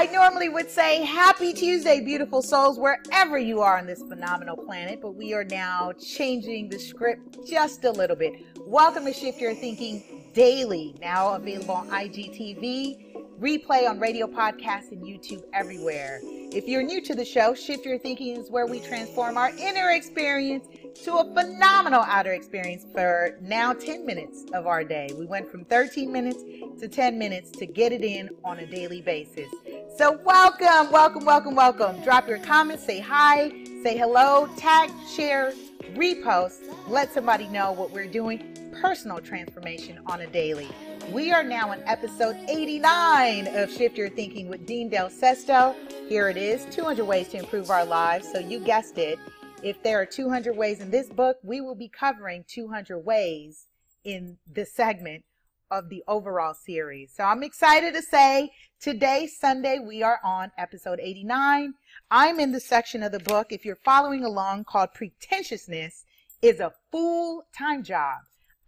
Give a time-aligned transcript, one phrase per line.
[0.00, 5.02] I normally would say happy Tuesday, beautiful souls, wherever you are on this phenomenal planet,
[5.02, 8.32] but we are now changing the script just a little bit.
[8.64, 10.02] Welcome to Shift Your Thinking
[10.32, 16.20] Daily, now available on IGTV, replay on radio podcasts and YouTube everywhere.
[16.22, 19.90] If you're new to the show, Shift Your Thinking is where we transform our inner
[19.90, 20.66] experience
[21.04, 25.10] to a phenomenal outer experience for now 10 minutes of our day.
[25.16, 26.42] We went from 13 minutes
[26.80, 29.48] to 10 minutes to get it in on a daily basis.
[29.96, 32.00] So, welcome, welcome, welcome, welcome.
[32.02, 33.50] Drop your comments, say hi,
[33.82, 35.52] say hello, tag, share,
[35.94, 38.56] repost, let somebody know what we're doing.
[38.80, 40.68] Personal transformation on a daily.
[41.10, 45.74] We are now in episode 89 of Shift Your Thinking with Dean Del Sesto.
[46.08, 48.30] Here it is 200 ways to improve our lives.
[48.30, 49.18] So, you guessed it.
[49.62, 53.66] If there are 200 ways in this book, we will be covering 200 ways
[54.04, 55.24] in this segment
[55.70, 57.12] of the overall series.
[57.14, 61.74] So I'm excited to say today, Sunday, we are on episode 89.
[62.10, 66.04] I'm in the section of the book, if you're following along, called Pretentiousness
[66.42, 68.18] is a Full Time Job.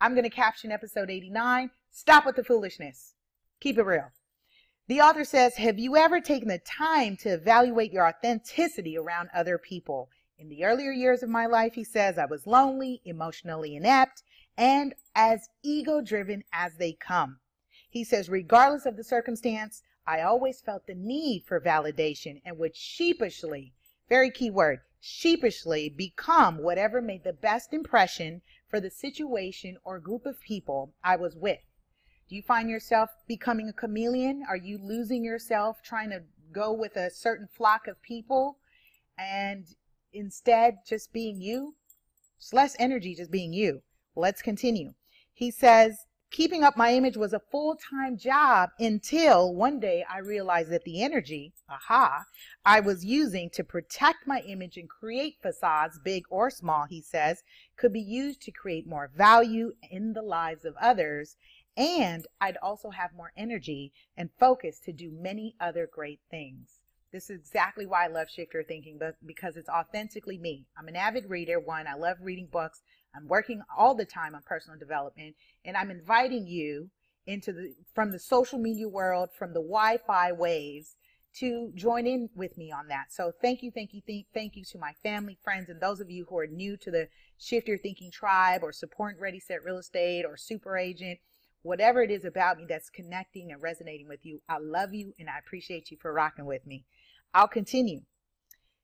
[0.01, 3.15] I'm going to caption episode 89 Stop with the Foolishness.
[3.61, 4.11] Keep it real.
[4.89, 9.59] The author says, Have you ever taken the time to evaluate your authenticity around other
[9.59, 10.09] people?
[10.43, 14.25] In the earlier years of my life, he says, I was lonely, emotionally inept,
[14.59, 17.39] and as ego driven as they come.
[17.89, 22.75] He says, regardless of the circumstance, I always felt the need for validation and would
[22.75, 23.73] sheepishly,
[24.09, 30.27] very key word, sheepishly become whatever made the best impression for the situation or group
[30.27, 31.61] of people I was with.
[32.29, 34.43] Do you find yourself becoming a chameleon?
[34.49, 38.59] Are you losing yourself trying to go with a certain flock of people?
[39.17, 39.67] And
[40.13, 41.75] instead just being you.
[42.39, 43.83] It's less energy just being you.
[44.17, 44.95] Let's continue.
[45.33, 50.71] He says, keeping up my image was a full-time job until one day I realized
[50.71, 52.25] that the energy, aha,
[52.65, 57.43] I was using to protect my image and create facades, big or small, he says,
[57.77, 61.37] could be used to create more value in the lives of others.
[61.77, 66.82] And I'd also have more energy and focus to do many other great things.
[67.13, 70.65] This is exactly why I love Shift Your Thinking, but because it's authentically me.
[70.79, 71.61] I'm an avid reader.
[71.61, 72.81] One, I love reading books.
[73.15, 76.89] I'm working all the time on personal development, and I'm inviting you
[77.27, 80.97] into the from the social media world, from the Wi-Fi waves,
[81.35, 83.13] to join in with me on that.
[83.13, 86.11] So thank you, thank you, thank, thank you to my family, friends, and those of
[86.11, 87.09] you who are new to the
[87.39, 91.19] Shift Your Thinking tribe or support Ready Set Real Estate or Super Agent.
[91.63, 95.29] Whatever it is about me that's connecting and resonating with you, I love you and
[95.29, 96.85] I appreciate you for rocking with me.
[97.35, 98.03] I'll continue.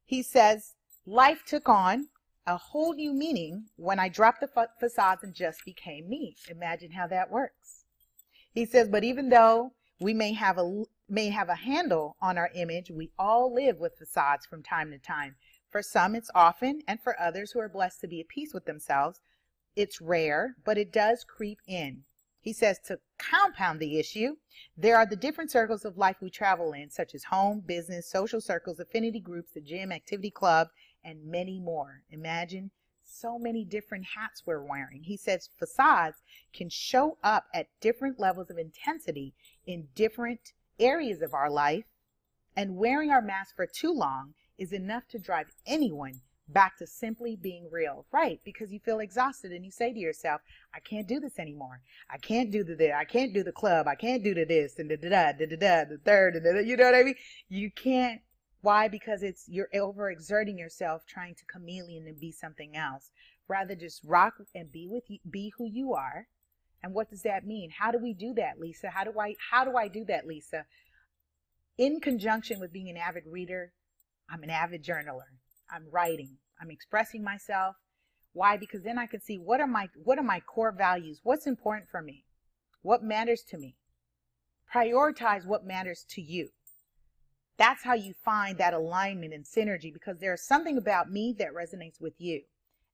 [0.04, 0.74] He says,
[1.06, 2.08] Life took on
[2.46, 6.34] a whole new meaning when I dropped the fa- facades and just became me.
[6.50, 7.84] Imagine how that works.
[8.52, 12.50] He says, but even though we may have a may have a handle on our
[12.54, 15.36] image, we all live with facades from time to time.
[15.70, 18.64] For some, it's often, and for others who are blessed to be at peace with
[18.64, 19.20] themselves,
[19.76, 22.04] it's rare, but it does creep in.
[22.48, 24.36] He says to compound the issue,
[24.74, 28.40] there are the different circles of life we travel in, such as home, business, social
[28.40, 30.68] circles, affinity groups, the gym, activity club,
[31.04, 32.04] and many more.
[32.10, 32.70] Imagine
[33.04, 35.02] so many different hats we're wearing.
[35.02, 36.22] He says facades
[36.54, 39.34] can show up at different levels of intensity
[39.66, 41.84] in different areas of our life,
[42.56, 47.36] and wearing our mask for too long is enough to drive anyone back to simply
[47.36, 48.06] being real.
[48.12, 50.40] Right, because you feel exhausted and you say to yourself,
[50.74, 51.80] I can't do this anymore.
[52.10, 52.92] I can't do the this.
[52.96, 53.86] I can't do the club.
[53.86, 56.44] I can't do the this and the da da da da da the third and
[56.44, 57.16] the you know what I mean?
[57.48, 58.20] You can't
[58.60, 58.88] why?
[58.88, 63.10] Because it's you're overexerting yourself trying to chameleon and be something else.
[63.46, 66.26] Rather just rock and be with you, be who you are.
[66.82, 67.70] And what does that mean?
[67.70, 68.90] How do we do that, Lisa?
[68.90, 70.64] How do I how do I do that, Lisa?
[71.76, 73.72] In conjunction with being an avid reader,
[74.28, 75.37] I'm an avid journaler.
[75.70, 76.36] I'm writing.
[76.60, 77.76] I'm expressing myself.
[78.32, 78.56] Why?
[78.56, 81.20] Because then I can see what are my what are my core values?
[81.22, 82.24] What's important for me?
[82.82, 83.76] What matters to me?
[84.72, 86.50] Prioritize what matters to you.
[87.58, 92.00] That's how you find that alignment and synergy because there's something about me that resonates
[92.00, 92.42] with you.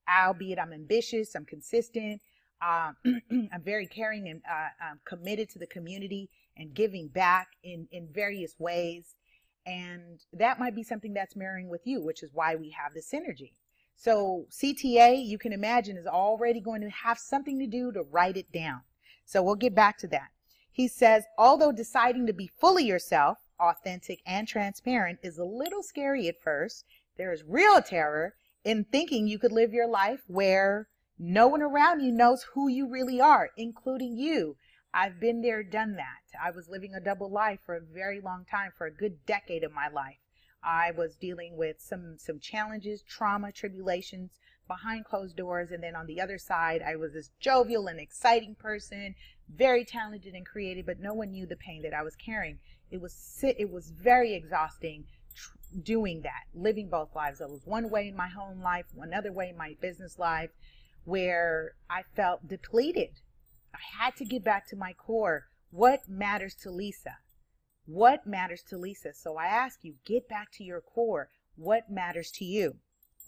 [0.09, 2.23] Albeit I'm ambitious, I'm consistent,
[2.63, 2.93] uh,
[3.31, 8.09] I'm very caring and uh, I'm committed to the community and giving back in, in
[8.11, 9.15] various ways.
[9.67, 13.11] And that might be something that's mirroring with you, which is why we have this
[13.11, 13.53] synergy.
[13.97, 18.37] So CTA, you can imagine, is already going to have something to do to write
[18.37, 18.83] it down.
[19.25, 20.29] So we'll get back to that.
[20.71, 26.29] He says, although deciding to be fully yourself, authentic and transparent is a little scary
[26.29, 26.85] at first,
[27.17, 28.35] there is real terror
[28.65, 30.89] in thinking you could live your life where
[31.19, 34.57] no one around you knows who you really are, including you.
[34.97, 36.23] I've been there, done that.
[36.41, 39.65] I was living a double life for a very long time, for a good decade
[39.65, 40.19] of my life.
[40.63, 44.39] I was dealing with some some challenges, trauma, tribulations
[44.69, 48.55] behind closed doors, and then on the other side, I was this jovial and exciting
[48.55, 49.17] person,
[49.53, 52.61] very talented and creative, but no one knew the pain that I was carrying.
[52.93, 55.07] It was it was very exhausting
[55.83, 57.41] doing that, living both lives.
[57.41, 60.51] I was one way in my home life, another way in my business life,
[61.05, 63.21] where I felt depleted.
[63.75, 65.47] I had to get back to my core.
[65.71, 67.19] What matters to Lisa?
[67.87, 69.13] What matters to Lisa?
[69.13, 71.29] So I ask you, get back to your core.
[71.57, 72.77] What matters to you?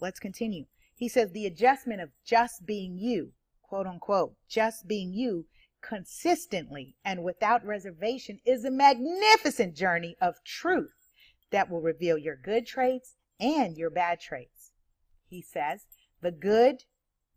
[0.01, 0.67] Let's continue.
[0.95, 3.33] He says the adjustment of just being you,
[3.63, 5.47] quote unquote, just being you
[5.83, 10.95] consistently and without reservation is a magnificent journey of truth
[11.51, 14.73] that will reveal your good traits and your bad traits.
[15.29, 15.85] He says
[16.23, 16.85] the good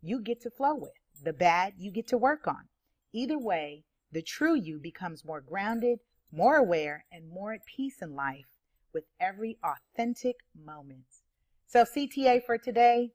[0.00, 0.92] you get to flow with,
[1.22, 2.68] the bad you get to work on.
[3.12, 5.98] Either way, the true you becomes more grounded,
[6.32, 8.46] more aware, and more at peace in life
[8.92, 11.04] with every authentic moment.
[11.66, 13.12] So, CTA for today,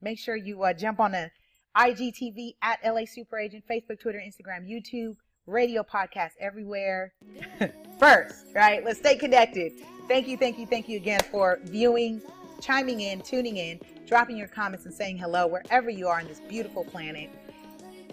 [0.00, 1.30] make sure you uh, jump on the
[1.76, 7.12] IGTV at LA Super Agent, Facebook, Twitter, Instagram, YouTube, radio, podcast, everywhere.
[7.98, 8.84] First, right?
[8.84, 9.72] Let's stay connected.
[10.06, 12.22] Thank you, thank you, thank you again for viewing,
[12.60, 16.40] chiming in, tuning in, dropping your comments, and saying hello wherever you are on this
[16.48, 17.30] beautiful planet.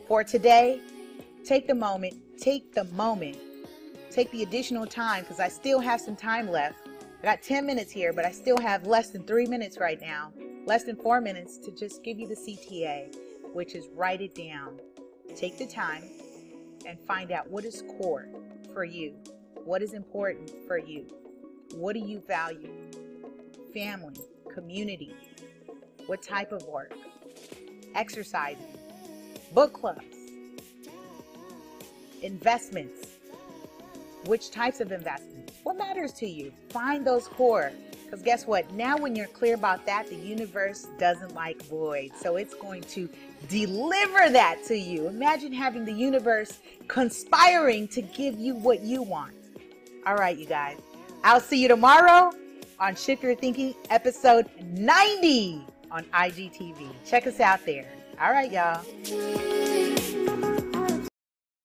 [0.07, 0.81] For today,
[1.45, 3.37] take the moment, take the moment
[4.15, 6.87] take the additional time because I still have some time left.
[7.21, 10.31] I got 10 minutes here, but I still have less than three minutes right now,
[10.65, 13.13] less than four minutes to just give you the CTA,
[13.53, 14.79] which is write it down.
[15.35, 16.03] Take the time
[16.87, 18.29] and find out what is core
[18.73, 19.15] for you,
[19.65, 21.07] what is important for you,
[21.73, 22.71] what do you value?
[23.73, 24.15] Family,
[24.53, 25.13] community,
[26.05, 26.93] what type of work,
[27.95, 28.77] exercising,
[29.53, 30.14] book clubs,
[32.21, 33.15] investments
[34.27, 35.53] which types of investments?
[35.63, 36.51] What matters to you?
[36.69, 37.71] Find those core.
[38.05, 38.71] Because guess what?
[38.73, 42.11] Now, when you're clear about that, the universe doesn't like void.
[42.19, 43.09] So it's going to
[43.49, 45.07] deliver that to you.
[45.07, 49.33] Imagine having the universe conspiring to give you what you want.
[50.05, 50.77] All right, you guys.
[51.23, 52.31] I'll see you tomorrow
[52.79, 56.89] on Shift Your Thinking, episode 90 on IGTV.
[57.05, 57.87] Check us out there.
[58.21, 58.83] All right, y'all.